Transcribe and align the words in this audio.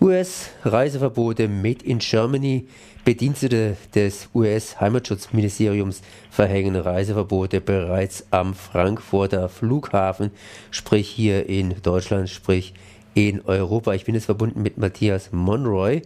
US-Reiseverbote 0.00 1.46
Made 1.46 1.84
in 1.84 1.98
Germany. 1.98 2.66
Bedienstete 3.04 3.76
des 3.94 4.30
US-Heimatschutzministeriums 4.34 6.00
verhängen 6.30 6.76
Reiseverbote 6.76 7.60
bereits 7.60 8.26
am 8.30 8.54
Frankfurter 8.54 9.50
Flughafen, 9.50 10.30
sprich 10.70 11.08
hier 11.08 11.48
in 11.48 11.82
Deutschland, 11.82 12.30
sprich 12.30 12.72
in 13.14 13.42
Europa. 13.42 13.92
Ich 13.92 14.06
bin 14.06 14.14
jetzt 14.14 14.26
verbunden 14.26 14.62
mit 14.62 14.78
Matthias 14.78 15.32
Monroy 15.32 16.00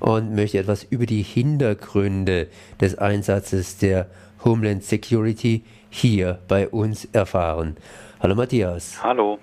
und 0.00 0.34
möchte 0.34 0.58
etwas 0.58 0.82
über 0.82 1.06
die 1.06 1.22
Hintergründe 1.22 2.48
des 2.80 2.98
Einsatzes 2.98 3.78
der 3.78 4.08
Homeland 4.44 4.82
Security 4.82 5.62
hier 5.88 6.40
bei 6.48 6.68
uns 6.68 7.06
erfahren. 7.12 7.76
Hallo 8.20 8.34
Matthias. 8.34 9.00
Hallo. 9.02 9.38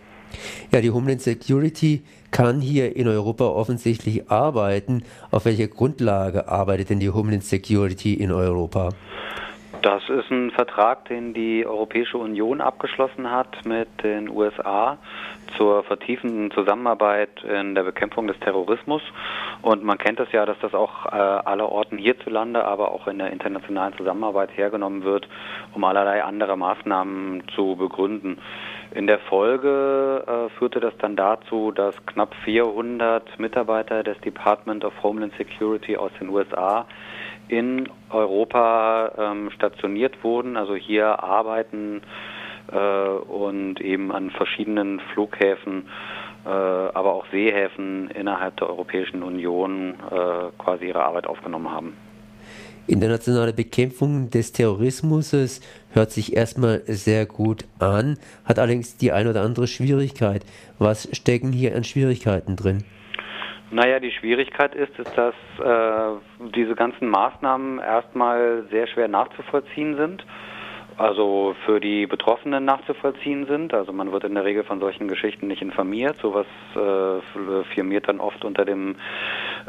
Ja, 0.71 0.82
die 0.82 0.91
Homeland 0.91 1.21
Security 1.21 2.04
kann 2.32 2.62
hier 2.62 2.96
in 2.96 3.07
Europa 3.07 3.46
offensichtlich 3.46 4.30
arbeiten. 4.30 5.04
Auf 5.31 5.45
welcher 5.45 5.67
Grundlage 5.67 6.48
arbeitet 6.48 6.90
denn 6.90 7.00
die 7.00 7.09
Homeland 7.09 7.44
Security 7.44 8.13
in 8.13 8.31
Europa? 8.31 8.90
Das 9.81 10.09
ist 10.09 10.31
ein 10.31 10.52
Vertrag, 10.52 11.05
den 11.05 11.34
die 11.34 11.66
Europäische 11.66 12.17
Union 12.17 12.62
abgeschlossen 12.62 13.31
hat 13.31 13.63
mit 13.66 13.88
den 14.03 14.27
USA 14.27 14.98
zur 15.55 15.84
vertiefenden 15.84 16.52
Zusammenarbeit 16.52 17.44
in 17.44 17.75
der 17.75 17.84
Bekämpfung 17.84 18.28
des 18.28 18.39
Terrorismus. 18.39 19.02
Und 19.62 19.84
man 19.84 19.98
kennt 19.98 20.20
es 20.20 20.31
ja, 20.31 20.45
dass 20.45 20.58
das 20.59 20.73
auch 20.73 21.05
äh, 21.05 21.09
allerorten 21.09 21.98
hierzulande, 21.98 22.66
aber 22.66 22.91
auch 22.91 23.08
in 23.08 23.20
der 23.20 23.31
internationalen 23.31 23.95
Zusammenarbeit 23.95 24.50
hergenommen 24.58 25.03
wird, 25.03 25.28
um 25.73 25.84
allerlei 25.84 26.23
andere 26.23 26.58
Maßnahmen 26.58 27.44
zu 27.55 27.75
begründen. 27.75 28.39
In 28.91 29.05
der 29.05 29.20
Folge 29.20 30.23
äh, 30.26 30.50
führte 30.58 30.80
das 30.80 30.98
dann 30.98 31.16
dazu, 31.16 31.72
dass 31.72 31.94
knapp 32.05 32.34
400 32.45 33.38
Mitarbeiter 33.40 34.04
des 34.04 34.20
Department 34.22 34.86
of 34.86 34.94
Homeland 35.04 35.34
Security 35.38 35.98
aus 35.98 36.12
den 36.20 36.30
USA 36.30 36.86
in 37.50 37.89
Europa 38.09 39.11
ähm, 39.17 39.52
stationiert 39.52 40.23
wurden, 40.23 40.58
also 40.58 40.76
hier 40.76 41.23
arbeiten 41.23 42.02
äh, 42.72 42.78
und 42.78 43.81
eben 43.81 44.11
an 44.11 44.31
verschiedenen 44.31 45.00
Flughäfen, 45.14 45.88
äh, 46.45 46.50
aber 46.50 47.14
auch 47.14 47.26
Seehäfen 47.31 48.09
innerhalb 48.11 48.58
der 48.58 48.70
Europäischen 48.70 49.23
Union 49.23 49.95
äh, 50.11 50.52
quasi 50.58 50.88
ihre 50.88 51.04
Arbeit 51.04 51.28
aufgenommen 51.28 51.72
haben. 51.72 52.06
Internationale 52.88 53.53
Bekämpfung 53.53 54.30
des 54.30 54.53
Terrorismus 54.53 55.61
hört 55.93 56.11
sich 56.11 56.35
erstmal 56.35 56.81
sehr 56.85 57.25
gut 57.25 57.66
an, 57.80 58.17
hat 58.45 58.59
allerdings 58.59 58.97
die 58.97 59.11
ein 59.11 59.27
oder 59.27 59.41
andere 59.41 59.67
Schwierigkeit. 59.67 60.43
Was 60.80 61.09
stecken 61.15 61.52
hier 61.52 61.75
an 61.75 61.83
Schwierigkeiten 61.83 62.55
drin? 62.55 62.83
Naja, 63.71 63.99
die 63.99 64.11
Schwierigkeit 64.11 64.73
ist, 64.73 64.97
ist 64.97 65.11
dass 65.17 65.35
äh, 65.59 66.49
diese 66.55 66.75
ganzen 66.75 67.09
Maßnahmen 67.09 67.80
erstmal 67.80 68.65
sehr 68.71 68.88
schwer 68.88 69.09
nachzuvollziehen 69.09 69.97
sind 69.97 70.25
also 70.98 71.56
für 71.66 71.80
die 71.80 72.08
Betroffenen 72.08 72.66
nachzuvollziehen 72.66 73.45
sind. 73.45 73.73
Also 73.73 73.94
man 73.94 74.12
wird 74.12 74.23
in 74.23 74.34
der 74.34 74.45
Regel 74.45 74.64
von 74.64 74.80
solchen 74.80 75.08
Geschichten 75.08 75.48
nicht 75.48 75.62
informiert. 75.62 76.17
Sowas 76.22 76.48
äh, 76.76 77.64
firmiert 77.76 78.08
dann 78.08 78.20
oft 78.20 78.44
unter 78.44 78.66
dem 78.66 78.95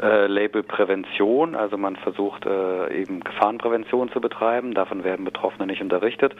äh, 0.01 0.25
Label 0.25 0.63
Prävention. 0.63 1.55
Also 1.55 1.77
man 1.77 1.95
versucht 1.97 2.45
äh, 2.47 2.93
eben 2.99 3.19
Gefahrenprävention 3.19 4.09
zu 4.09 4.19
betreiben. 4.19 4.73
Davon 4.73 5.03
werden 5.03 5.23
Betroffene 5.23 5.67
nicht 5.67 5.81
unterrichtet. 5.81 6.35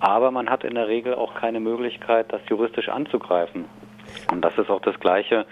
Aber 0.00 0.30
man 0.30 0.50
hat 0.50 0.64
in 0.64 0.74
der 0.74 0.88
Regel 0.88 1.14
auch 1.14 1.34
keine 1.34 1.60
Möglichkeit, 1.60 2.30
das 2.32 2.42
juristisch 2.48 2.90
anzugreifen. 2.90 3.64
Und 4.30 4.44
das 4.44 4.56
ist 4.58 4.70
auch 4.70 4.82
das 4.82 5.00
Gleiche 5.00 5.46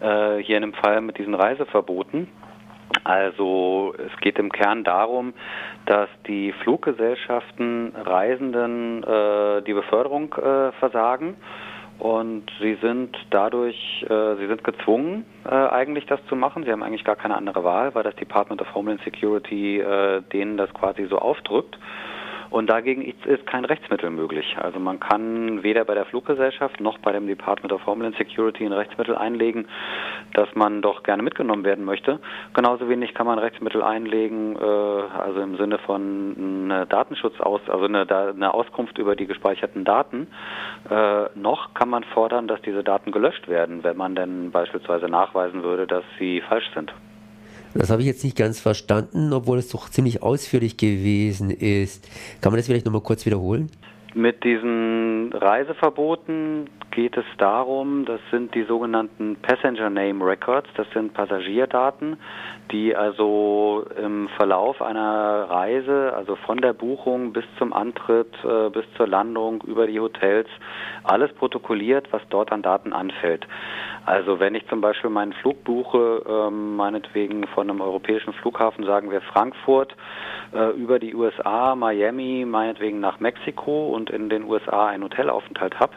äh, 0.00 0.36
hier 0.38 0.56
in 0.56 0.62
dem 0.62 0.74
Fall 0.74 1.00
mit 1.00 1.18
diesen 1.18 1.34
Reiseverboten. 1.34 2.28
Also 3.04 3.94
es 3.98 4.20
geht 4.20 4.38
im 4.38 4.50
Kern 4.50 4.84
darum, 4.84 5.34
dass 5.86 6.08
die 6.26 6.52
Fluggesellschaften 6.62 7.92
Reisenden 7.94 9.02
äh, 9.02 9.62
die 9.62 9.74
Beförderung 9.74 10.34
äh, 10.34 10.72
versagen 10.72 11.36
und 11.98 12.50
sie 12.60 12.74
sind 12.82 13.16
dadurch, 13.30 14.04
äh, 14.08 14.36
sie 14.36 14.46
sind 14.46 14.62
gezwungen, 14.64 15.24
äh, 15.44 15.54
eigentlich 15.54 16.06
das 16.06 16.20
zu 16.28 16.36
machen. 16.36 16.64
Sie 16.64 16.70
haben 16.70 16.82
eigentlich 16.82 17.04
gar 17.04 17.16
keine 17.16 17.36
andere 17.36 17.64
Wahl, 17.64 17.94
weil 17.94 18.02
das 18.02 18.14
Department 18.16 18.60
of 18.60 18.74
Homeland 18.74 19.00
Security 19.02 19.80
äh, 19.80 20.22
denen 20.32 20.56
das 20.56 20.72
quasi 20.74 21.06
so 21.06 21.18
aufdrückt. 21.18 21.78
Und 22.56 22.68
dagegen 22.68 23.02
ist 23.02 23.46
kein 23.46 23.66
Rechtsmittel 23.66 24.08
möglich. 24.08 24.56
Also 24.58 24.80
man 24.80 24.98
kann 24.98 25.62
weder 25.62 25.84
bei 25.84 25.92
der 25.92 26.06
Fluggesellschaft 26.06 26.80
noch 26.80 26.96
bei 27.00 27.12
dem 27.12 27.26
Department 27.26 27.70
of 27.70 27.84
Homeland 27.84 28.16
Security 28.16 28.64
ein 28.64 28.72
Rechtsmittel 28.72 29.14
einlegen, 29.14 29.68
dass 30.32 30.48
man 30.54 30.80
doch 30.80 31.02
gerne 31.02 31.22
mitgenommen 31.22 31.64
werden 31.64 31.84
möchte. 31.84 32.18
Genauso 32.54 32.88
wenig 32.88 33.12
kann 33.12 33.26
man 33.26 33.38
Rechtsmittel 33.38 33.82
einlegen, 33.82 34.56
äh, 34.56 34.64
also 34.64 35.42
im 35.42 35.58
Sinne 35.58 35.76
von 35.76 36.70
eine 36.70 36.86
Datenschutzaus, 36.86 37.60
also 37.68 37.84
eine, 37.84 38.08
eine 38.08 38.54
Auskunft 38.54 38.96
über 38.96 39.16
die 39.16 39.26
gespeicherten 39.26 39.84
Daten. 39.84 40.26
Äh, 40.88 41.26
noch 41.34 41.74
kann 41.74 41.90
man 41.90 42.04
fordern, 42.04 42.48
dass 42.48 42.62
diese 42.62 42.82
Daten 42.82 43.12
gelöscht 43.12 43.48
werden, 43.48 43.84
wenn 43.84 43.98
man 43.98 44.14
denn 44.14 44.50
beispielsweise 44.50 45.10
nachweisen 45.10 45.62
würde, 45.62 45.86
dass 45.86 46.04
sie 46.18 46.40
falsch 46.40 46.70
sind. 46.72 46.90
Das 47.78 47.90
habe 47.90 48.00
ich 48.02 48.08
jetzt 48.08 48.24
nicht 48.24 48.36
ganz 48.36 48.60
verstanden, 48.60 49.32
obwohl 49.32 49.58
es 49.58 49.68
doch 49.68 49.88
ziemlich 49.88 50.22
ausführlich 50.22 50.76
gewesen 50.76 51.50
ist. 51.50 52.08
Kann 52.40 52.52
man 52.52 52.58
das 52.58 52.66
vielleicht 52.66 52.86
nochmal 52.86 53.02
kurz 53.02 53.26
wiederholen? 53.26 53.70
Mit 54.14 54.44
diesen 54.44 55.30
Reiseverboten 55.34 56.70
geht 56.90 57.18
es 57.18 57.26
darum, 57.36 58.06
das 58.06 58.20
sind 58.30 58.54
die 58.54 58.62
sogenannten 58.62 59.36
Passenger 59.42 59.90
Name 59.90 60.24
Records, 60.24 60.70
das 60.74 60.86
sind 60.94 61.12
Passagierdaten, 61.12 62.16
die 62.72 62.96
also 62.96 63.84
im 64.02 64.28
Verlauf 64.38 64.80
einer 64.80 65.50
Reise, 65.50 66.14
also 66.16 66.36
von 66.46 66.56
der 66.56 66.72
Buchung 66.72 67.34
bis 67.34 67.44
zum 67.58 67.74
Antritt, 67.74 68.32
äh, 68.42 68.70
bis 68.70 68.86
zur 68.96 69.06
Landung, 69.06 69.62
über 69.66 69.86
die 69.86 70.00
Hotels, 70.00 70.48
alles 71.04 71.30
protokolliert, 71.34 72.10
was 72.10 72.22
dort 72.30 72.50
an 72.50 72.62
Daten 72.62 72.94
anfällt. 72.94 73.46
Also 74.06 74.38
wenn 74.38 74.54
ich 74.54 74.64
zum 74.68 74.80
Beispiel 74.80 75.10
meinen 75.10 75.32
Flug 75.32 75.64
buche, 75.64 76.22
ähm, 76.28 76.76
meinetwegen 76.76 77.44
von 77.48 77.68
einem 77.68 77.80
europäischen 77.80 78.32
Flughafen, 78.34 78.84
sagen 78.84 79.10
wir 79.10 79.20
Frankfurt, 79.20 79.96
äh, 80.54 80.70
über 80.76 81.00
die 81.00 81.12
USA, 81.12 81.74
Miami, 81.74 82.44
meinetwegen 82.46 83.00
nach 83.00 83.18
Mexiko 83.18 83.88
und 83.88 84.10
in 84.10 84.28
den 84.28 84.44
USA 84.44 84.86
einen 84.86 85.02
Hotelaufenthalt 85.02 85.80
habe, 85.80 85.92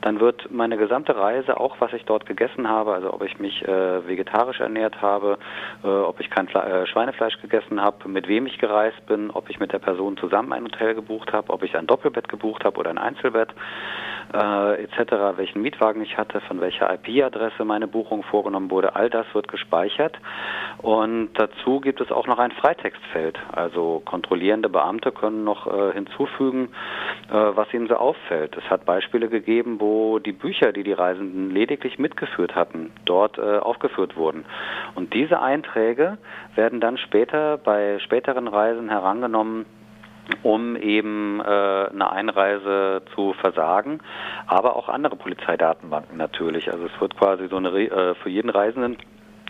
dann 0.00 0.20
wird 0.20 0.50
meine 0.50 0.78
gesamte 0.78 1.14
Reise, 1.14 1.60
auch 1.60 1.76
was 1.80 1.92
ich 1.92 2.06
dort 2.06 2.24
gegessen 2.24 2.66
habe, 2.66 2.94
also 2.94 3.12
ob 3.12 3.22
ich 3.22 3.38
mich 3.38 3.62
äh, 3.68 4.08
vegetarisch 4.08 4.60
ernährt 4.60 5.02
habe, 5.02 5.36
äh, 5.84 5.86
ob 5.86 6.18
ich 6.18 6.30
kein 6.30 6.48
Fle 6.48 6.62
äh, 6.62 6.86
Schweinefleisch 6.86 7.42
gegessen 7.42 7.82
habe, 7.82 8.08
mit 8.08 8.26
wem 8.26 8.46
ich 8.46 8.56
gereist 8.56 9.04
bin, 9.04 9.30
ob 9.30 9.50
ich 9.50 9.60
mit 9.60 9.74
der 9.74 9.80
Person 9.80 10.16
zusammen 10.16 10.54
ein 10.54 10.64
Hotel 10.64 10.94
gebucht 10.94 11.34
habe, 11.34 11.52
ob 11.52 11.62
ich 11.62 11.76
ein 11.76 11.86
Doppelbett 11.86 12.30
gebucht 12.30 12.64
habe 12.64 12.78
oder 12.78 12.88
ein 12.88 12.98
Einzelbett, 12.98 13.50
äh, 14.32 14.82
etc., 14.84 15.36
welchen 15.36 15.62
Mietwagen 15.62 16.02
ich 16.02 16.16
hatte, 16.16 16.40
von 16.42 16.60
welcher 16.60 16.92
IP-Adresse 16.92 17.64
meine 17.64 17.88
Buchung 17.88 18.22
vorgenommen 18.22 18.70
wurde, 18.70 18.94
all 18.96 19.10
das 19.10 19.26
wird 19.34 19.48
gespeichert. 19.48 20.16
Und 20.78 21.30
dazu 21.34 21.80
gibt 21.80 22.00
es 22.00 22.10
auch 22.10 22.26
noch 22.26 22.38
ein 22.38 22.52
Freitextfeld. 22.52 23.38
Also 23.52 24.02
kontrollierende 24.04 24.68
Beamte 24.68 25.12
können 25.12 25.44
noch 25.44 25.66
äh, 25.66 25.92
hinzufügen, 25.92 26.68
äh, 27.28 27.32
was 27.34 27.72
ihnen 27.74 27.88
so 27.88 27.96
auffällt. 27.96 28.56
Es 28.56 28.70
hat 28.70 28.84
Beispiele 28.84 29.28
gegeben, 29.28 29.80
wo 29.80 30.18
die 30.18 30.32
Bücher, 30.32 30.72
die 30.72 30.84
die 30.84 30.92
Reisenden 30.92 31.50
lediglich 31.50 31.98
mitgeführt 31.98 32.54
hatten, 32.54 32.92
dort 33.04 33.38
äh, 33.38 33.58
aufgeführt 33.58 34.16
wurden. 34.16 34.44
Und 34.94 35.14
diese 35.14 35.40
Einträge 35.40 36.18
werden 36.54 36.80
dann 36.80 36.96
später 36.98 37.58
bei 37.58 37.98
späteren 38.00 38.48
Reisen 38.48 38.88
herangenommen 38.88 39.66
um 40.42 40.76
eben 40.76 41.40
äh, 41.40 41.44
eine 41.44 42.10
Einreise 42.10 43.02
zu 43.14 43.34
versagen, 43.34 44.00
aber 44.46 44.76
auch 44.76 44.88
andere 44.88 45.16
Polizeidatenbanken 45.16 46.16
natürlich. 46.16 46.72
Also 46.72 46.86
es 46.86 47.00
wird 47.00 47.16
quasi 47.16 47.48
so 47.48 47.56
eine 47.56 47.70
äh, 47.70 48.14
für 48.14 48.30
jeden 48.30 48.50
Reisenden 48.50 48.96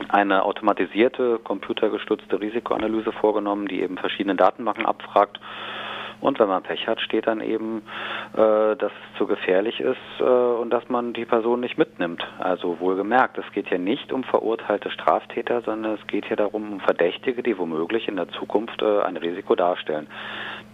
eine 0.08 0.44
automatisierte, 0.44 1.38
computergestützte 1.43 2.40
Risikoanalyse 2.40 3.12
vorgenommen, 3.12 3.69
die 3.69 3.82
eben 3.82 3.99
verschiedene 3.99 4.34
Datenbanken 4.34 4.87
abfragt 4.87 5.40
und 6.20 6.38
wenn 6.38 6.49
man 6.49 6.62
Pech 6.62 6.87
hat, 6.87 7.00
steht 7.00 7.26
dann 7.26 7.40
eben, 7.40 7.82
äh, 8.34 8.76
dass 8.76 8.93
es 8.93 9.19
zu 9.19 9.26
gefährlich 9.26 9.81
ist 9.81 9.96
äh, 10.20 10.22
und 10.22 10.70
dass 10.70 10.88
man 10.88 11.12
die 11.12 11.25
Person 11.25 11.61
nicht 11.61 11.78
mitnimmt. 11.78 12.26
Also 12.38 12.81
wohlgemerkt, 12.81 13.38
es 13.38 13.50
geht 13.52 13.69
hier 13.69 13.78
nicht 13.78 14.12
um 14.12 14.25
verurteilte 14.25 14.90
Straftäter, 14.90 15.62
sondern 15.62 15.94
es 15.94 16.06
geht 16.06 16.26
hier 16.26 16.37
darum, 16.37 16.72
um 16.72 16.81
Verdächtige, 16.81 17.43
die 17.43 17.56
womöglich 17.56 18.08
in 18.08 18.17
der 18.17 18.28
Zukunft 18.28 18.82
äh, 18.82 19.00
ein 19.02 19.17
Risiko 19.17 19.55
darstellen. 19.55 20.08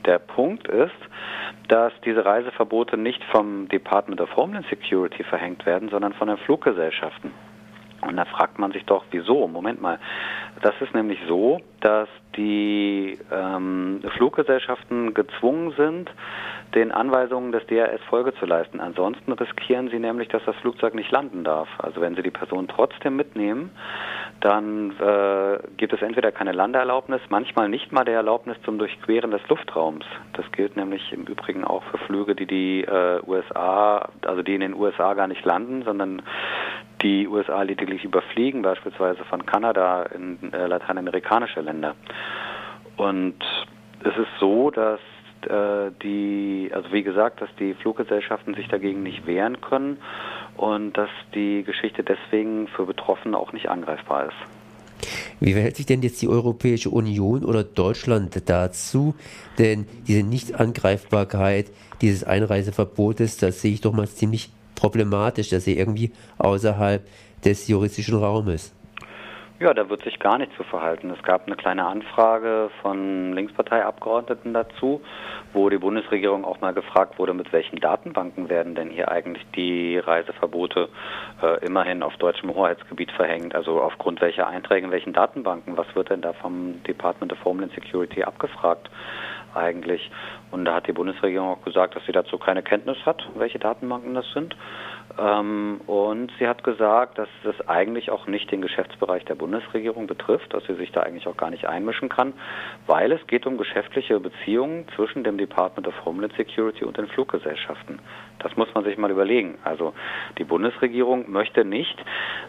Der 0.05 0.19
Punkt 0.19 0.69
ist, 0.69 0.93
dass 1.69 1.93
diese 2.05 2.25
Reiseverbote 2.25 2.97
nicht 2.97 3.23
vom 3.25 3.69
Department 3.69 4.21
of 4.21 4.35
Homeland 4.37 4.67
Security 4.69 5.25
verhängt 5.25 5.67
werden, 5.67 5.89
sondern 5.89 6.13
von 6.13 6.29
den 6.29 6.37
Fluggesellschaften. 6.39 7.33
Und 8.07 8.17
da 8.17 8.25
fragt 8.25 8.59
man 8.59 8.73
sich 8.73 8.85
doch, 8.85 9.05
wieso? 9.11 9.49
Moment 9.49 9.81
mal. 9.81 9.99
Das 10.63 10.75
ist 10.81 10.95
nämlich 10.95 11.19
so, 11.29 11.61
dass 11.81 12.09
die 12.37 13.19
ähm, 13.31 14.01
Fluggesellschaften 14.17 15.15
gezwungen 15.15 15.73
sind, 15.77 16.11
den 16.75 16.93
Anweisungen 16.93 17.53
des 17.53 17.67
DRS 17.67 18.03
Folge 18.09 18.35
zu 18.35 18.45
leisten. 18.45 18.81
Ansonsten 18.81 19.33
riskieren 19.33 19.89
sie 19.89 19.99
nämlich, 19.99 20.29
dass 20.29 20.45
das 20.45 20.57
Flugzeug 20.57 20.95
nicht 20.95 21.11
landen 21.11 21.45
darf. 21.45 21.69
Also 21.79 22.01
wenn 22.01 22.17
sie 22.17 22.23
die 22.23 22.31
Person 22.31 22.69
trotzdem 22.69 23.17
mitnehmen, 23.17 23.71
dann 24.41 24.91
äh, 25.01 25.59
gibt 25.77 25.93
es 25.93 26.03
entweder 26.03 26.33
keine 26.33 26.53
Landeerlaubnis, 26.53 27.21
manchmal 27.31 27.69
nicht 27.69 27.93
mal 27.93 28.05
der 28.05 28.17
Erlaubnis 28.17 28.57
zum 28.65 28.79
Durchqueren 28.79 29.31
des 29.31 29.41
Luftraums. 29.49 30.05
Das 30.35 30.45
gilt 30.53 30.77
nämlich 30.77 31.13
im 31.13 31.25
Übrigen 31.25 31.65
auch 31.65 31.83
für 31.85 31.99
Flüge, 31.99 32.35
die 32.35 32.47
die 32.47 32.85
äh, 32.85 33.21
USA, 33.27 34.09
also 34.27 34.43
die 34.43 34.55
in 34.55 34.61
den 34.61 34.75
USA 34.75 35.15
gar 35.15 35.29
nicht 35.29 35.45
landen, 35.45 35.83
sondern 35.85 36.23
die 37.07 37.29
USA 37.29 37.63
lediglich 37.63 38.05
überfliegen, 38.05 38.63
beispielsweise 38.63 39.25
von 39.25 39.47
Kanada 39.47 40.03
in 40.05 40.53
äh, 40.53 40.67
lateinamerikanische 40.67 41.61
Länder. 41.61 41.95
Und 42.97 43.37
es 44.01 44.17
ist 44.17 44.41
so, 44.41 44.71
dass 44.71 45.01
äh, 45.43 45.93
die, 46.03 46.71
also 46.75 46.93
wie 46.93 47.05
gesagt, 47.05 47.41
dass 47.41 47.49
die 47.61 47.75
Fluggesellschaften 47.75 48.55
sich 48.55 48.67
dagegen 48.69 49.03
nicht 49.05 49.27
wehren 49.27 49.61
können 49.61 49.99
und 50.57 50.95
dass 50.95 51.11
die 51.35 51.63
Geschichte 51.63 52.03
deswegen 52.03 52.67
für 52.69 52.87
Betroffene 52.87 53.39
auch 53.39 53.53
nicht 53.53 53.69
angreifbar 53.69 54.27
ist. 54.27 55.09
Wie 55.39 55.53
verhält 55.53 55.77
sich 55.77 55.87
denn 55.87 56.03
jetzt 56.03 56.23
die 56.23 56.29
Europäische 56.29 56.91
Union 56.91 57.45
oder 57.45 57.63
Deutschland 57.63 58.49
dazu? 58.49 59.15
Denn 59.59 59.87
diese 60.09 60.23
Nichtangreifbarkeit 60.23 61.67
dieses 62.01 62.25
Einreiseverbotes, 62.25 63.37
das 63.37 63.61
sehe 63.61 63.75
ich 63.75 63.83
doch 63.83 63.93
mal 63.93 64.09
ziemlich 64.09 64.51
problematisch, 64.77 65.49
dass 65.51 65.65
sie 65.65 65.77
irgendwie 65.77 66.13
außerhalb 66.39 67.05
des 67.45 67.67
juristischen 67.67 68.19
Raumes. 68.19 68.73
Ja, 69.59 69.73
da 69.73 69.89
wird 69.89 70.03
sich 70.05 70.19
gar 70.19 70.37
nicht 70.37 70.55
zu 70.55 70.65
verhalten. 70.65 71.11
Es 71.11 71.23
gab 71.23 71.47
eine 71.47 71.57
kleine 71.57 71.87
Anfrage 71.87 72.69
von 72.83 73.33
Linksparteiabgeordneten 73.33 74.53
dazu, 74.53 75.01
wo 75.55 75.71
die 75.71 75.79
Bundesregierung 75.79 76.45
auch 76.45 76.61
mal 76.61 76.75
gefragt 76.75 77.19
wurde, 77.19 77.33
mit 77.33 77.51
welchen 77.55 77.81
Datenbanken 77.81 78.51
werden 78.51 78.75
denn 78.75 78.91
hier 78.91 79.11
eigentlich 79.11 79.47
die 79.57 79.97
Reiseverbote 79.97 80.91
äh, 81.43 81.65
immerhin 81.65 82.03
auf 82.03 82.15
deutschem 82.19 82.55
Hoheitsgebiet 82.55 83.11
verhängt? 83.13 83.55
Also 83.55 83.81
aufgrund 83.81 84.21
welcher 84.21 84.47
Einträge 84.47 84.89
in 84.89 84.93
welchen 84.93 85.15
Datenbanken? 85.15 85.79
Was 85.79 85.87
wird 85.95 86.11
denn 86.11 86.21
da 86.21 86.35
vom 86.35 86.83
Department 86.83 87.33
of 87.33 87.43
Homeland 87.43 87.73
Security 87.73 88.25
abgefragt? 88.25 88.91
Eigentlich. 89.57 90.11
Und 90.51 90.65
da 90.65 90.75
hat 90.75 90.87
die 90.87 90.93
Bundesregierung 90.93 91.49
auch 91.49 91.65
gesagt, 91.65 91.97
dass 91.97 92.05
sie 92.07 92.13
dazu 92.13 92.39
keine 92.39 92.63
Kenntnis 92.63 92.99
hat, 93.05 93.29
welche 93.35 93.59
Datenbanken 93.59 94.15
das 94.15 94.31
sind. 94.33 94.57
Ähm, 95.19 95.81
und 95.87 96.31
sie 96.39 96.47
hat 96.47 96.63
gesagt, 96.63 97.19
dass 97.19 97.29
das 97.43 97.69
eigentlich 97.69 98.11
auch 98.11 98.27
nicht 98.27 98.51
den 98.51 98.61
Geschäftsbereich 98.61 99.25
der 99.25 99.35
Bundesregierung 99.35 100.07
betrifft, 100.07 100.53
dass 100.53 100.65
sie 100.67 100.75
sich 100.75 100.93
da 100.93 101.01
eigentlich 101.03 101.27
auch 101.27 101.37
gar 101.37 101.51
nicht 101.51 101.67
einmischen 101.67 102.09
kann, 102.09 102.35
weil 102.87 103.13
es 103.13 103.27
geht 103.27 103.47
um 103.47 103.57
geschäftliche 103.57 104.21
Beziehungen 104.21 104.87
zwischen 104.95 105.25
dem 105.25 105.39
Department 105.39 105.89
of 105.89 106.05
Homeland 106.05 106.35
Security 106.35 106.85
und 106.85 106.99
den 106.99 107.07
Fluggesellschaften. 107.09 108.01
Das 108.41 108.57
muss 108.57 108.69
man 108.75 108.85
sich 108.85 108.99
mal 108.99 109.11
überlegen. 109.11 109.57
Also 109.65 109.95
die 110.39 110.45
Bundesregierung 110.45 111.31
möchte 111.31 111.65
nicht 111.65 111.99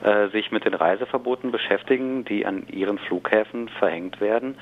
äh, 0.03 0.27
sich 0.29 0.51
mit 0.51 0.65
den 0.65 0.73
Reiseverboten 0.73 1.51
beschäftigen, 1.51 2.25
die 2.25 2.45
an 2.45 2.67
ihren 2.67 2.97
Flughäfen 2.97 3.69
verhängt 3.69 4.19
werden, 4.19 4.57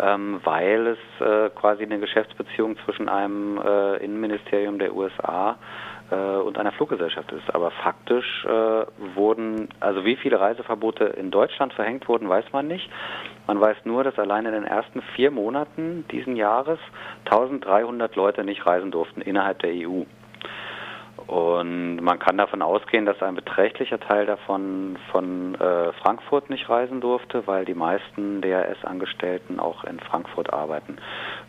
ähm, 0.00 0.40
weil 0.44 0.86
es 0.86 1.26
äh, 1.26 1.50
quasi 1.50 1.82
eine 1.82 1.98
Geschäftsbeziehung 1.98 2.76
zwischen 2.84 3.08
einem 3.08 3.58
äh, 3.58 3.96
Innenministerium 3.96 4.78
der 4.78 4.94
USA 4.94 5.58
und 6.14 6.58
einer 6.58 6.72
Fluggesellschaft 6.72 7.30
ist. 7.32 7.54
Aber 7.54 7.70
faktisch 7.70 8.44
äh, 8.44 8.48
wurden, 9.14 9.68
also 9.80 10.04
wie 10.04 10.16
viele 10.16 10.40
Reiseverbote 10.40 11.04
in 11.04 11.30
Deutschland 11.30 11.72
verhängt 11.74 12.08
wurden, 12.08 12.28
weiß 12.28 12.46
man 12.52 12.66
nicht. 12.66 12.88
Man 13.46 13.60
weiß 13.60 13.78
nur, 13.84 14.04
dass 14.04 14.18
allein 14.18 14.46
in 14.46 14.52
den 14.52 14.64
ersten 14.64 15.02
vier 15.16 15.30
Monaten 15.30 16.04
diesen 16.10 16.36
Jahres 16.36 16.78
1300 17.24 18.16
Leute 18.16 18.44
nicht 18.44 18.66
reisen 18.66 18.90
durften 18.90 19.20
innerhalb 19.20 19.58
der 19.60 19.70
EU. 19.72 20.04
Und 21.28 21.96
man 21.96 22.18
kann 22.18 22.38
davon 22.38 22.62
ausgehen, 22.62 23.04
dass 23.04 23.20
ein 23.20 23.34
beträchtlicher 23.34 24.00
Teil 24.00 24.24
davon 24.24 24.96
von 25.12 25.54
äh, 25.56 25.92
Frankfurt 25.92 26.48
nicht 26.48 26.70
reisen 26.70 27.02
durfte, 27.02 27.46
weil 27.46 27.66
die 27.66 27.74
meisten 27.74 28.40
DRS-Angestellten 28.40 29.60
auch 29.60 29.84
in 29.84 30.00
Frankfurt 30.00 30.50
arbeiten. 30.54 30.96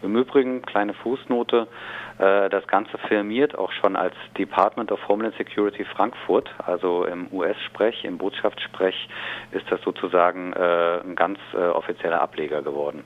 Im 0.02 0.18
Übrigen, 0.18 0.64
kleine 0.64 0.94
Fußnote, 0.96 1.70
äh, 2.18 2.50
das 2.50 2.68
Ganze 2.68 2.98
firmiert 3.08 3.58
auch 3.58 3.72
schon 3.72 3.96
als 3.96 4.16
Department 4.38 4.92
of 4.92 5.08
Homeland 5.08 5.36
Security 5.38 5.86
Frankfurt, 5.86 6.54
also 6.66 7.06
im 7.06 7.28
US-Sprech, 7.32 8.04
im 8.04 8.18
Botschaftssprech 8.18 9.08
ist 9.52 9.72
das 9.72 9.82
sozusagen 9.84 10.52
äh, 10.52 11.00
ein 11.06 11.16
ganz 11.16 11.40
äh, 11.54 11.58
offizieller 11.58 12.20
Ableger 12.20 12.62
geworden. 12.62 13.06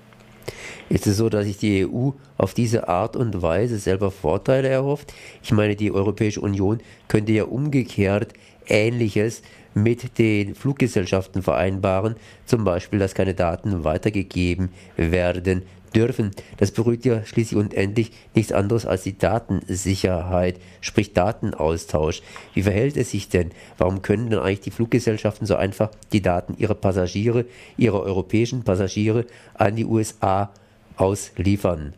Ist 0.89 1.07
es 1.07 1.17
so, 1.17 1.29
dass 1.29 1.45
sich 1.45 1.57
die 1.57 1.85
EU 1.85 2.11
auf 2.37 2.53
diese 2.53 2.87
Art 2.87 3.15
und 3.15 3.41
Weise 3.41 3.79
selber 3.79 4.11
Vorteile 4.11 4.67
erhofft? 4.67 5.13
Ich 5.41 5.51
meine, 5.51 5.75
die 5.75 5.91
Europäische 5.91 6.41
Union 6.41 6.79
könnte 7.07 7.31
ja 7.31 7.45
umgekehrt 7.45 8.33
Ähnliches 8.67 9.41
mit 9.73 10.17
den 10.17 10.55
Fluggesellschaften 10.55 11.41
vereinbaren, 11.41 12.15
zum 12.45 12.63
Beispiel, 12.63 12.99
dass 12.99 13.15
keine 13.15 13.33
Daten 13.33 13.83
weitergegeben 13.83 14.69
werden 14.97 15.63
dürfen. 15.93 16.31
Das 16.57 16.71
beruhigt 16.71 17.05
ja 17.05 17.23
schließlich 17.25 17.59
und 17.59 17.73
endlich 17.73 18.11
nichts 18.33 18.51
anderes 18.51 18.85
als 18.85 19.03
die 19.03 19.17
Datensicherheit, 19.17 20.59
sprich 20.81 21.13
Datenaustausch. 21.13 22.21
Wie 22.53 22.63
verhält 22.63 22.97
es 22.97 23.11
sich 23.11 23.29
denn? 23.29 23.51
Warum 23.77 24.01
können 24.01 24.29
denn 24.29 24.39
eigentlich 24.39 24.61
die 24.61 24.71
Fluggesellschaften 24.71 25.45
so 25.45 25.55
einfach 25.55 25.91
die 26.11 26.21
Daten 26.21 26.55
ihrer 26.57 26.75
Passagiere, 26.75 27.45
ihrer 27.77 28.01
europäischen 28.01 28.63
Passagiere 28.63 29.25
an 29.53 29.75
die 29.75 29.85
USA 29.85 30.51
ausliefern? 30.97 31.93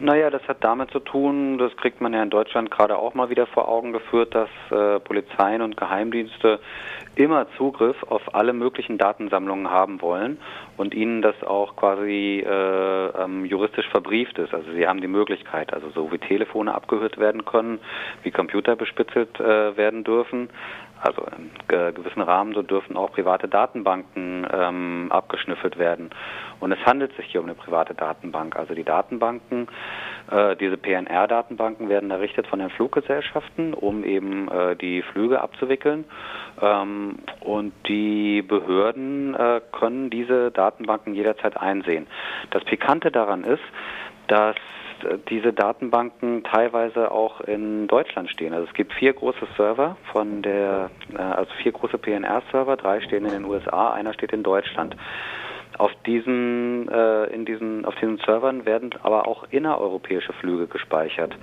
Naja, 0.00 0.30
das 0.30 0.46
hat 0.46 0.62
damit 0.62 0.92
zu 0.92 1.00
tun, 1.00 1.58
das 1.58 1.76
kriegt 1.76 2.00
man 2.00 2.12
ja 2.12 2.22
in 2.22 2.30
Deutschland 2.30 2.70
gerade 2.70 2.96
auch 2.96 3.14
mal 3.14 3.30
wieder 3.30 3.46
vor 3.46 3.66
Augen 3.66 3.92
geführt, 3.92 4.32
dass 4.32 4.48
äh, 4.70 5.00
Polizeien 5.00 5.60
und 5.60 5.76
Geheimdienste 5.76 6.60
immer 7.16 7.48
Zugriff 7.56 7.96
auf 8.04 8.32
alle 8.32 8.52
möglichen 8.52 8.96
Datensammlungen 8.96 9.70
haben 9.70 10.00
wollen 10.00 10.38
und 10.76 10.94
ihnen 10.94 11.20
das 11.20 11.34
auch 11.42 11.74
quasi 11.74 12.44
äh, 12.46 13.06
ähm, 13.08 13.44
juristisch 13.44 13.88
verbrieft 13.88 14.38
ist. 14.38 14.54
Also 14.54 14.70
sie 14.70 14.86
haben 14.86 15.00
die 15.00 15.08
Möglichkeit, 15.08 15.74
also 15.74 15.90
so 15.90 16.12
wie 16.12 16.18
Telefone 16.18 16.72
abgehört 16.72 17.18
werden 17.18 17.44
können, 17.44 17.80
wie 18.22 18.30
Computer 18.30 18.76
bespitzelt 18.76 19.40
äh, 19.40 19.76
werden 19.76 20.04
dürfen, 20.04 20.48
also 21.02 21.22
in 21.36 21.50
gewissen 21.94 22.22
Rahmen, 22.22 22.54
so 22.54 22.62
dürfen 22.62 22.96
auch 22.96 23.12
private 23.12 23.48
Datenbanken 23.48 24.46
ähm, 24.52 25.06
abgeschnüffelt 25.10 25.78
werden. 25.78 26.10
Und 26.60 26.72
es 26.72 26.78
handelt 26.84 27.14
sich 27.16 27.26
hier 27.26 27.40
um 27.40 27.46
eine 27.46 27.54
private 27.54 27.94
Datenbank. 27.94 28.56
Also 28.56 28.74
die 28.74 28.84
Datenbanken, 28.84 29.68
äh, 30.30 30.56
diese 30.56 30.76
PNR-Datenbanken 30.76 31.88
werden 31.88 32.10
errichtet 32.10 32.46
von 32.46 32.58
den 32.58 32.70
Fluggesellschaften, 32.70 33.74
um 33.74 34.04
eben 34.04 34.48
äh, 34.48 34.76
die 34.76 35.02
Flüge 35.02 35.40
abzuwickeln. 35.40 36.04
Ähm, 36.60 37.18
und 37.40 37.72
die 37.86 38.42
Behörden 38.42 39.34
äh, 39.34 39.60
können 39.72 40.10
diese 40.10 40.50
Datenbanken 40.50 41.14
jederzeit 41.14 41.56
einsehen. 41.56 42.06
Das 42.50 42.64
Pikante 42.64 43.10
daran 43.10 43.44
ist, 43.44 43.62
dass 44.26 44.56
diese 45.28 45.52
Datenbanken 45.52 46.44
teilweise 46.44 47.10
auch 47.10 47.40
in 47.42 47.86
Deutschland 47.88 48.30
stehen. 48.30 48.52
Also 48.52 48.66
es 48.66 48.74
gibt 48.74 48.92
vier 48.92 49.12
große 49.12 49.46
Server 49.56 49.96
von 50.12 50.42
der, 50.42 50.90
äh, 51.12 51.20
also 51.20 51.50
vier 51.62 51.72
große 51.72 51.98
PNR-Server, 51.98 52.76
drei 52.76 53.00
stehen 53.00 53.24
in 53.24 53.32
den 53.32 53.44
USA, 53.44 53.92
einer 53.92 54.14
steht 54.14 54.32
in 54.32 54.42
Deutschland. 54.42 54.96
Auf 55.76 55.92
diesen, 56.06 56.88
äh, 56.88 57.24
in 57.26 57.44
diesen, 57.44 57.84
auf 57.84 57.94
diesen 57.96 58.18
Servern 58.18 58.66
werden 58.66 58.90
aber 59.02 59.28
auch 59.28 59.44
innereuropäische 59.50 60.32
Flüge 60.32 60.66
gespeichert. 60.66 61.36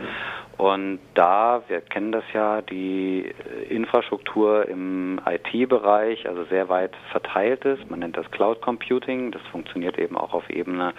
Und 0.57 0.99
da, 1.13 1.61
wir 1.67 1.79
kennen 1.81 2.11
das 2.11 2.23
ja, 2.33 2.61
die 2.61 3.33
Infrastruktur 3.69 4.67
im 4.67 5.21
IT-Bereich, 5.25 6.27
also 6.27 6.43
sehr 6.45 6.67
weit 6.67 6.91
verteilt 7.11 7.63
ist. 7.65 7.89
Man 7.89 7.99
nennt 7.99 8.17
das 8.17 8.29
Cloud 8.31 8.61
Computing. 8.61 9.31
Das 9.31 9.41
funktioniert 9.51 9.97
eben 9.97 10.17
auch 10.17 10.33
auf 10.33 10.49
Ebene 10.49 10.89
äh, 10.89 10.93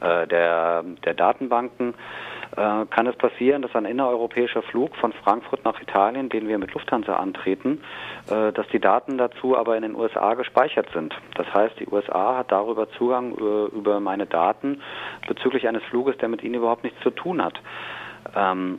der, 0.00 0.82
der 1.04 1.14
Datenbanken 1.14 1.94
äh, 2.56 2.86
kann 2.86 3.06
es 3.06 3.16
passieren, 3.16 3.62
dass 3.62 3.74
ein 3.74 3.84
innereuropäischer 3.84 4.62
Flug 4.62 4.96
von 4.96 5.12
Frankfurt 5.12 5.64
nach 5.64 5.80
Italien, 5.80 6.28
den 6.28 6.48
wir 6.48 6.58
mit 6.58 6.72
Lufthansa 6.72 7.16
antreten, 7.16 7.82
äh, 8.30 8.52
dass 8.52 8.66
die 8.68 8.80
Daten 8.80 9.18
dazu 9.18 9.56
aber 9.56 9.76
in 9.76 9.82
den 9.82 9.94
USA 9.94 10.34
gespeichert 10.34 10.88
sind. 10.92 11.14
Das 11.34 11.52
heißt, 11.52 11.78
die 11.78 11.86
USA 11.88 12.38
hat 12.38 12.50
darüber 12.50 12.90
Zugang 12.92 13.32
über 13.34 14.00
meine 14.00 14.26
Daten 14.26 14.80
bezüglich 15.26 15.68
eines 15.68 15.82
Fluges, 15.84 16.16
der 16.18 16.28
mit 16.28 16.42
ihnen 16.42 16.54
überhaupt 16.54 16.84
nichts 16.84 17.00
zu 17.02 17.10
tun 17.10 17.44
hat. 17.44 17.60
Ähm, 18.34 18.78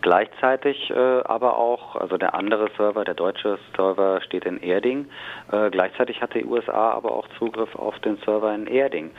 Gleichzeitig 0.00 0.90
äh, 0.90 0.94
aber 0.94 1.58
auch, 1.58 1.94
also 1.94 2.16
der 2.16 2.34
andere 2.34 2.68
Server, 2.76 3.04
der 3.04 3.14
deutsche 3.14 3.56
Server 3.76 4.20
steht 4.20 4.44
in 4.44 4.60
Erding. 4.60 5.06
Äh, 5.52 5.70
gleichzeitig 5.70 6.20
hat 6.20 6.34
die 6.34 6.44
USA 6.44 6.90
aber 6.90 7.12
auch 7.12 7.25
Zugriff 7.38 7.74
auf 7.74 7.98
den 8.00 8.16
Server 8.18 8.54
in 8.54 8.66
Erding. 8.66 9.10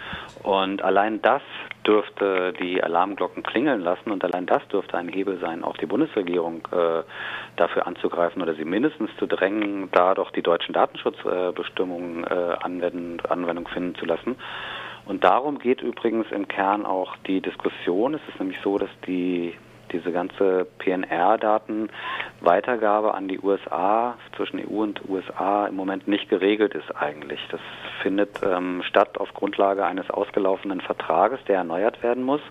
Und 0.43 0.81
allein 0.81 1.21
das 1.21 1.41
dürfte 1.85 2.53
die 2.53 2.83
Alarmglocken 2.83 3.43
klingeln 3.43 3.81
lassen 3.81 4.11
und 4.11 4.23
allein 4.23 4.45
das 4.45 4.67
dürfte 4.67 4.97
ein 4.97 5.07
Hebel 5.07 5.39
sein, 5.39 5.63
auch 5.63 5.77
die 5.77 5.85
Bundesregierung 5.85 6.67
äh, 6.71 7.03
dafür 7.55 7.87
anzugreifen 7.87 8.41
oder 8.41 8.55
sie 8.55 8.65
mindestens 8.65 9.09
zu 9.17 9.25
drängen, 9.25 9.89
da 9.91 10.13
doch 10.13 10.31
die 10.31 10.41
deutschen 10.41 10.73
Datenschutzbestimmungen 10.73 12.25
äh, 12.25 12.55
Anwendung, 12.61 13.21
Anwendung 13.29 13.67
finden 13.67 13.95
zu 13.95 14.05
lassen. 14.05 14.35
Und 15.05 15.23
darum 15.23 15.59
geht 15.59 15.81
übrigens 15.81 16.29
im 16.31 16.47
Kern 16.49 16.85
auch 16.85 17.15
die 17.27 17.39
Diskussion. 17.39 18.15
Es 18.15 18.21
ist 18.27 18.39
nämlich 18.39 18.59
so, 18.61 18.77
dass 18.77 18.89
die 19.07 19.53
diese 19.91 20.11
ganze 20.11 20.65
PNR-Datenweitergabe 20.79 23.13
an 23.13 23.27
die 23.27 23.39
USA 23.39 24.15
zwischen 24.35 24.59
EU 24.59 24.81
und 24.83 25.07
USA 25.07 25.67
im 25.67 25.75
Moment 25.75 26.07
nicht 26.07 26.29
geregelt 26.29 26.73
ist 26.75 26.95
eigentlich. 26.95 27.39
Das 27.51 27.61
findet 28.01 28.41
ähm, 28.43 28.81
statt 28.83 29.17
auf 29.17 29.33
Grundlage 29.33 29.85
eines 29.85 30.09
ausgelaufenen 30.09 30.81
Vertrages, 30.81 31.39
der 31.47 31.57
erneuert 31.57 32.01
werden 32.03 32.23
muss. 32.23 32.41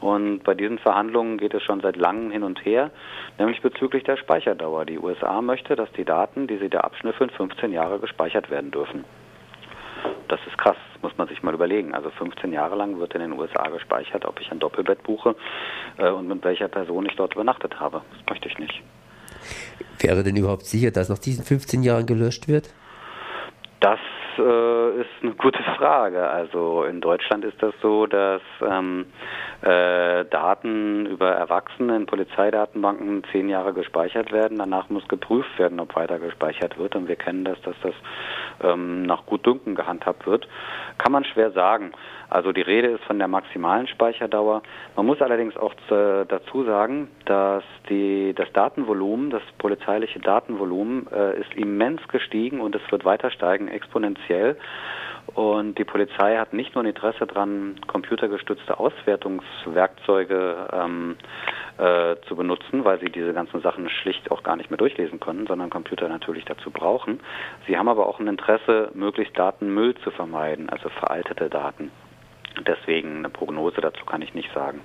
Und 0.00 0.44
bei 0.44 0.54
diesen 0.54 0.78
Verhandlungen 0.78 1.38
geht 1.38 1.54
es 1.54 1.62
schon 1.62 1.80
seit 1.80 1.96
langem 1.96 2.30
hin 2.30 2.42
und 2.42 2.64
her, 2.64 2.90
nämlich 3.38 3.62
bezüglich 3.62 4.04
der 4.04 4.16
Speicherdauer. 4.16 4.84
Die 4.84 4.98
USA 4.98 5.40
möchte, 5.40 5.76
dass 5.76 5.90
die 5.92 6.04
Daten, 6.04 6.46
die 6.46 6.58
sie 6.58 6.68
da 6.68 6.80
abschnüffeln, 6.80 7.30
15 7.30 7.72
Jahre 7.72 8.00
gespeichert 8.00 8.50
werden 8.50 8.70
dürfen. 8.70 9.04
Das 10.32 10.40
ist 10.46 10.56
krass, 10.56 10.78
muss 11.02 11.12
man 11.18 11.28
sich 11.28 11.42
mal 11.42 11.52
überlegen. 11.52 11.92
Also 11.92 12.08
15 12.08 12.54
Jahre 12.54 12.74
lang 12.74 12.98
wird 12.98 13.12
in 13.12 13.20
den 13.20 13.38
USA 13.38 13.68
gespeichert, 13.68 14.24
ob 14.24 14.40
ich 14.40 14.50
ein 14.50 14.60
Doppelbett 14.60 15.02
buche 15.02 15.36
äh, 15.98 16.08
und 16.08 16.26
mit 16.26 16.42
welcher 16.42 16.68
Person 16.68 17.04
ich 17.04 17.14
dort 17.16 17.34
übernachtet 17.34 17.78
habe. 17.78 18.00
Das 18.12 18.20
möchte 18.30 18.48
ich 18.48 18.58
nicht. 18.58 18.82
Wäre 19.98 20.22
denn 20.22 20.34
überhaupt 20.34 20.64
sicher, 20.64 20.90
dass 20.90 21.10
nach 21.10 21.18
diesen 21.18 21.44
15 21.44 21.82
Jahren 21.82 22.06
gelöscht 22.06 22.48
wird? 22.48 22.72
Das 23.80 24.00
äh, 24.38 25.00
ist 25.02 25.10
eine 25.20 25.34
gute 25.34 25.62
Frage. 25.76 26.26
Also 26.26 26.84
in 26.84 27.02
Deutschland 27.02 27.44
ist 27.44 27.62
das 27.62 27.74
so, 27.82 28.06
dass 28.06 28.40
ähm, 28.66 29.04
äh, 29.62 30.24
Daten 30.24 31.06
über 31.06 31.30
Erwachsene 31.30 31.96
in 31.96 32.06
Polizeidatenbanken 32.06 33.22
zehn 33.30 33.48
Jahre 33.48 33.72
gespeichert 33.72 34.32
werden. 34.32 34.58
Danach 34.58 34.90
muss 34.90 35.06
geprüft 35.06 35.56
werden, 35.58 35.78
ob 35.78 35.94
weiter 35.94 36.18
gespeichert 36.18 36.78
wird. 36.78 36.96
Und 36.96 37.06
wir 37.06 37.16
kennen 37.16 37.44
das, 37.44 37.60
dass 37.62 37.76
das 37.82 37.94
ähm, 38.62 39.02
nach 39.02 39.24
Gutdünken 39.26 39.74
gehandhabt 39.74 40.26
wird. 40.26 40.48
Kann 40.98 41.12
man 41.12 41.24
schwer 41.24 41.52
sagen. 41.52 41.92
Also 42.28 42.52
die 42.52 42.62
Rede 42.62 42.88
ist 42.88 43.04
von 43.04 43.18
der 43.18 43.28
maximalen 43.28 43.86
Speicherdauer. 43.86 44.62
Man 44.96 45.06
muss 45.06 45.20
allerdings 45.20 45.56
auch 45.56 45.74
äh, 45.90 46.24
dazu 46.26 46.64
sagen, 46.64 47.08
dass 47.26 47.62
die, 47.88 48.32
das 48.34 48.50
Datenvolumen, 48.52 49.30
das 49.30 49.42
polizeiliche 49.58 50.18
Datenvolumen 50.18 51.06
äh, 51.12 51.40
ist 51.40 51.54
immens 51.54 52.00
gestiegen 52.08 52.60
und 52.60 52.74
es 52.74 52.82
wird 52.90 53.04
weiter 53.04 53.30
steigen, 53.30 53.68
exponentiell. 53.68 54.56
Und 55.34 55.78
die 55.78 55.84
Polizei 55.84 56.36
hat 56.36 56.52
nicht 56.52 56.74
nur 56.74 56.84
ein 56.84 56.88
Interesse 56.88 57.26
daran, 57.26 57.76
computergestützte 57.86 58.78
Auswertungswerkzeuge 58.78 60.68
ähm, 60.72 61.16
äh, 61.78 62.16
zu 62.28 62.36
benutzen, 62.36 62.84
weil 62.84 63.00
sie 63.00 63.10
diese 63.10 63.32
ganzen 63.32 63.62
Sachen 63.62 63.88
schlicht 63.88 64.30
auch 64.30 64.42
gar 64.42 64.56
nicht 64.56 64.70
mehr 64.70 64.76
durchlesen 64.76 65.20
können, 65.20 65.46
sondern 65.46 65.70
Computer 65.70 66.08
natürlich 66.08 66.44
dazu 66.44 66.70
brauchen. 66.70 67.20
Sie 67.66 67.78
haben 67.78 67.88
aber 67.88 68.06
auch 68.06 68.20
ein 68.20 68.26
Interesse, 68.26 68.90
möglichst 68.94 69.38
Datenmüll 69.38 69.94
zu 70.04 70.10
vermeiden, 70.10 70.68
also 70.68 70.90
veraltete 70.90 71.48
Daten. 71.48 71.90
Deswegen 72.66 73.18
eine 73.18 73.30
Prognose 73.30 73.80
dazu 73.80 74.04
kann 74.04 74.20
ich 74.20 74.34
nicht 74.34 74.52
sagen. 74.52 74.80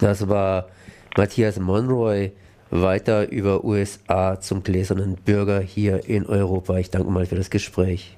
Das 0.00 0.28
war 0.28 0.68
Matthias 1.16 1.60
Monroy 1.60 2.32
weiter 2.70 3.30
über 3.30 3.64
USA 3.64 4.40
zum 4.40 4.62
gläsernen 4.62 5.16
Bürger 5.16 5.60
hier 5.60 6.08
in 6.08 6.26
Europa. 6.26 6.76
Ich 6.78 6.90
danke 6.90 7.10
mal 7.10 7.26
für 7.26 7.36
das 7.36 7.50
Gespräch. 7.50 8.16